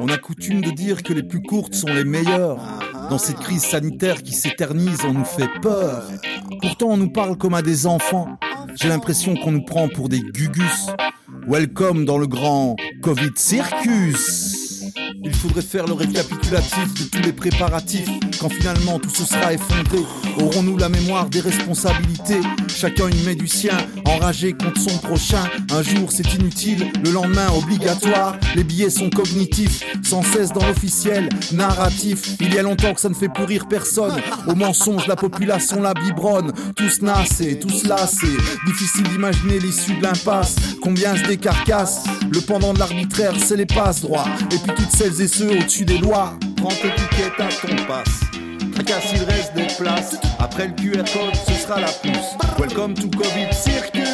[0.00, 2.58] On a coutume de dire que les plus courtes sont les meilleures.
[3.10, 6.04] Dans cette crise sanitaire qui s'éternise, on nous fait peur.
[6.60, 8.38] Pourtant, on nous parle comme à des enfants.
[8.80, 10.88] J'ai l'impression qu'on nous prend pour des gugus.
[11.46, 14.47] Welcome dans le grand Covid Circus.
[15.30, 18.08] Il faudrait faire le récapitulatif de tous les préparatifs.
[18.40, 19.98] Quand finalement tout se sera effondré,
[20.40, 22.40] aurons-nous la mémoire des responsabilités?
[22.74, 25.44] Chacun y met du sien, enragé contre son prochain.
[25.70, 28.36] Un jour c'est inutile, le lendemain obligatoire.
[28.56, 32.36] Les billets sont cognitifs, sans cesse dans l'officiel narratif.
[32.40, 34.16] Il y a longtemps que ça ne fait plus rire personne.
[34.46, 36.52] Au mensonge, la population la biberonne.
[36.74, 38.36] Tous nassés, tous lassés.
[38.66, 40.56] Difficile d'imaginer l'issue de l'impasse.
[40.80, 42.04] Combien se décarcassent?
[42.32, 44.24] Le pendant de l'arbitraire, c'est les passes droits.
[44.52, 46.34] Et puis toutes celles et ceux au-dessus des lois.
[46.56, 48.20] Prends étiquette à ton passe.
[48.86, 52.36] Car s'il reste des places, après le QR code, ce sera la puce.
[52.58, 54.07] Welcome to Covid Circus.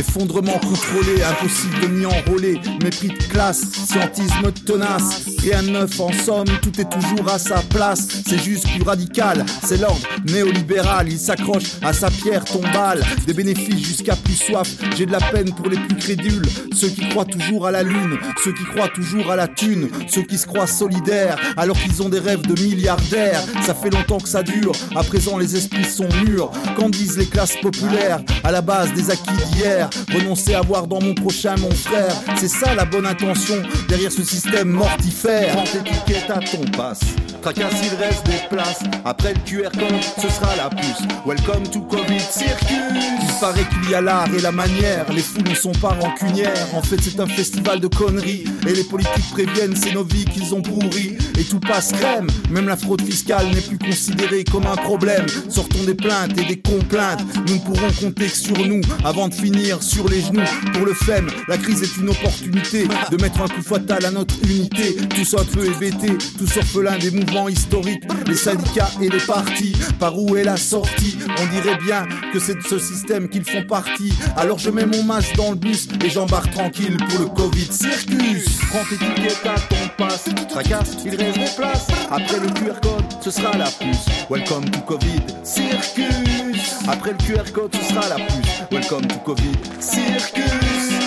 [0.00, 2.58] Effondrement contrôlé, impossible de m'y enrôler.
[2.82, 5.26] Mépris de classe, scientisme tenace.
[5.42, 8.08] Rien de neuf en somme, tout est toujours à sa place.
[8.26, 11.08] C'est juste plus radical, c'est l'ordre néolibéral.
[11.10, 13.04] Il s'accroche à sa pierre tombale.
[13.26, 14.68] Des bénéfices jusqu'à plus soif.
[14.96, 16.46] J'ai de la peine pour les plus crédules.
[16.72, 20.22] Ceux qui croient toujours à la lune, ceux qui croient toujours à la thune, ceux
[20.22, 23.42] qui se croient solidaires alors qu'ils ont des rêves de milliardaires.
[23.66, 26.50] Ça fait longtemps que ça dure, à présent les esprits sont mûrs.
[26.78, 28.22] Qu'en disent les classes populaires?
[28.44, 32.48] À la base des acquis d'hier Renoncer à voir dans mon prochain mon frère, c'est
[32.48, 35.52] ça la bonne intention derrière ce système mortifère.
[35.52, 37.00] Prends étiquette à ton passe.
[37.42, 38.82] Tracas s'il reste des places.
[39.04, 41.02] Après le QR code, ce sera la puce.
[41.26, 42.99] Welcome to Covid Circus.
[43.40, 45.10] Il paraît qu'il y a l'art et la manière.
[45.10, 46.66] Les fous ne sont pas rancunières.
[46.74, 48.44] En fait, c'est un festival de conneries.
[48.68, 51.16] Et les politiques préviennent, c'est nos vies qu'ils ont pourries.
[51.38, 52.26] Et tout passe crème.
[52.50, 55.24] Même la fraude fiscale n'est plus considérée comme un problème.
[55.48, 57.24] Sortons des plaintes et des complaintes.
[57.48, 60.44] Nous ne pourrons compter que sur nous avant de finir sur les genoux.
[60.74, 64.34] Pour le FEM, la crise est une opportunité de mettre un coup fatal à notre
[64.44, 64.98] unité.
[65.16, 69.72] Tous un peu hébétés, tous orphelins des mouvements historiques, les syndicats et les partis.
[69.98, 71.16] Par où est la sortie?
[71.26, 74.12] On dirait bien que c'est de ce système qu'ils font partie.
[74.36, 78.58] Alors je mets mon masque dans le bus et j'embarque tranquille pour le Covid Circus.
[78.70, 81.88] Prends tes tickets à ton passe, tracasse, il reste des places.
[82.10, 84.06] Après le QR code, ce sera la puce.
[84.28, 86.84] Welcome to Covid Circus.
[86.88, 88.62] Après le QR code, ce sera la puce.
[88.70, 90.99] Welcome to Covid Circus.